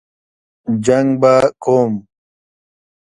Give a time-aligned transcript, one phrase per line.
[0.85, 1.91] جنګ به کوم.